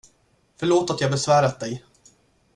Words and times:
Förlåt 0.59 0.89
att 0.89 1.01
jag 1.01 1.11
besvärat 1.11 1.59
dig. 1.59 1.83